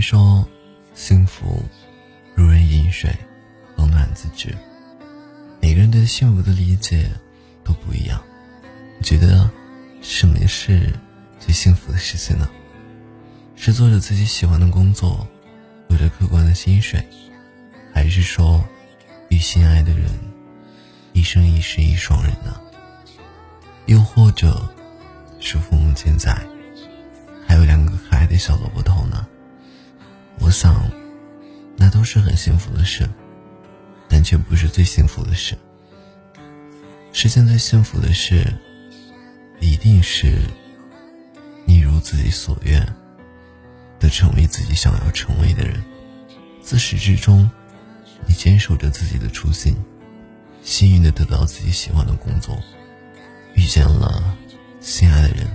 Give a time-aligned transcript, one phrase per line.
[0.00, 0.46] 说，
[0.94, 1.62] 幸福
[2.34, 3.14] 如人饮水，
[3.76, 4.56] 冷暖自知。
[5.60, 7.10] 每个人对幸福的理解
[7.62, 8.22] 都不一样。
[8.98, 9.50] 你觉得
[10.00, 10.92] 什么是
[11.38, 12.48] 最幸福的事情呢？
[13.56, 15.26] 是做着自己喜欢的工作，
[15.88, 17.04] 有着可观的薪水，
[17.92, 18.64] 还是说
[19.28, 20.08] 与心爱的人
[21.12, 22.58] 一生一世一双人呢？
[23.86, 24.66] 又或者
[25.40, 26.34] 是父母健在，
[27.46, 29.26] 还有两个可爱的小萝卜头呢？
[30.50, 30.84] 我想，
[31.76, 33.08] 那都是很幸福的事，
[34.08, 35.56] 但却不是最幸福的事。
[37.12, 38.52] 世间最幸福的事，
[39.60, 40.40] 一定是
[41.64, 42.84] 你如自己所愿
[44.00, 45.80] 的成为自己想要成为的人。
[46.60, 47.48] 自始至终，
[48.26, 49.76] 你坚守着自己的初心，
[50.64, 52.60] 幸运的得到自己喜欢的工作，
[53.54, 54.36] 遇见了
[54.80, 55.46] 心爱的人，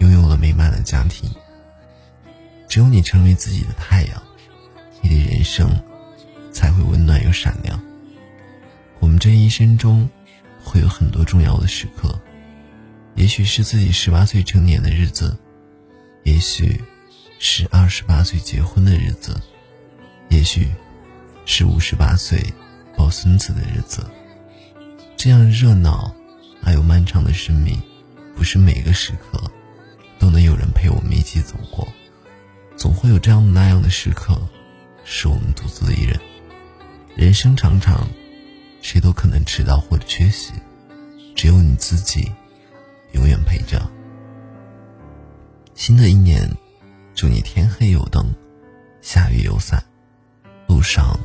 [0.00, 1.30] 拥有了美满的家庭。
[2.72, 4.22] 只有你成为自己的太阳，
[5.02, 5.68] 你的人生
[6.50, 7.78] 才会温暖又闪亮。
[8.98, 10.08] 我们这一生中
[10.64, 12.18] 会有很多重要的时刻，
[13.14, 15.36] 也许是自己十八岁成年的日子，
[16.22, 16.80] 也许
[17.38, 19.38] 是二十八岁结婚的日子，
[20.30, 20.66] 也许
[21.44, 22.42] 是五十八岁
[22.96, 24.02] 抱孙子的日子。
[25.14, 26.10] 这样热闹
[26.62, 27.78] 而又漫长的生命，
[28.34, 29.38] 不是每个时刻
[30.18, 31.86] 都能有人陪我们一起走过。
[33.02, 34.40] 会有这样那样的时刻，
[35.02, 36.16] 是我们独自一人。
[37.16, 38.08] 人生长长，
[38.80, 40.52] 谁都可能迟到或者缺席，
[41.34, 42.30] 只有你自己，
[43.10, 43.82] 永远陪着。
[45.74, 46.48] 新的一年，
[47.12, 48.32] 祝你天黑有灯，
[49.00, 49.82] 下雨有伞，
[50.68, 51.18] 路上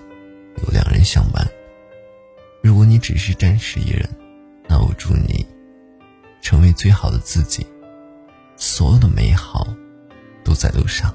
[0.63, 1.47] 有良人相伴。
[2.63, 4.09] 如果你只是暂时一人，
[4.67, 5.45] 那我祝你
[6.41, 7.67] 成为最好的自己，
[8.55, 9.67] 所有的美好
[10.43, 11.13] 都在路上。